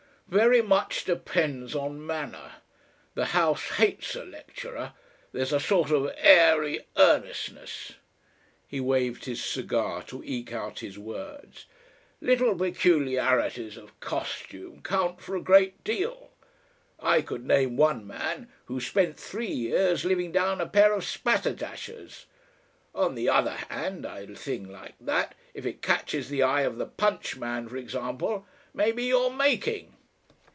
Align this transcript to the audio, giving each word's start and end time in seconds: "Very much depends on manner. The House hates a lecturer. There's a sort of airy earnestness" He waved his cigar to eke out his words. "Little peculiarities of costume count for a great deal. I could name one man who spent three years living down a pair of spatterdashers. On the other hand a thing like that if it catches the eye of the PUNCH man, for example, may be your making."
"Very 0.27 0.61
much 0.61 1.03
depends 1.03 1.75
on 1.75 2.07
manner. 2.07 2.53
The 3.15 3.25
House 3.35 3.67
hates 3.71 4.15
a 4.15 4.23
lecturer. 4.23 4.93
There's 5.33 5.51
a 5.51 5.59
sort 5.59 5.91
of 5.91 6.09
airy 6.15 6.79
earnestness" 6.95 7.95
He 8.69 8.79
waved 8.79 9.25
his 9.25 9.43
cigar 9.43 10.03
to 10.03 10.23
eke 10.23 10.53
out 10.53 10.79
his 10.79 10.97
words. 10.97 11.65
"Little 12.21 12.55
peculiarities 12.55 13.75
of 13.75 13.99
costume 13.99 14.81
count 14.83 15.19
for 15.19 15.35
a 15.35 15.41
great 15.41 15.83
deal. 15.83 16.31
I 16.97 17.21
could 17.21 17.45
name 17.45 17.75
one 17.75 18.07
man 18.07 18.47
who 18.67 18.79
spent 18.79 19.17
three 19.19 19.51
years 19.51 20.05
living 20.05 20.31
down 20.31 20.61
a 20.61 20.65
pair 20.65 20.93
of 20.93 21.03
spatterdashers. 21.03 22.23
On 22.95 23.15
the 23.15 23.27
other 23.27 23.55
hand 23.69 24.05
a 24.05 24.25
thing 24.27 24.71
like 24.71 24.95
that 25.01 25.35
if 25.53 25.65
it 25.65 25.81
catches 25.81 26.29
the 26.29 26.41
eye 26.41 26.61
of 26.61 26.77
the 26.77 26.85
PUNCH 26.85 27.35
man, 27.35 27.67
for 27.67 27.75
example, 27.75 28.45
may 28.73 28.93
be 28.93 29.03
your 29.07 29.29
making." 29.29 29.97